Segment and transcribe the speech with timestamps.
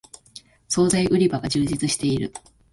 [0.67, 2.33] そうざい売り場が充実している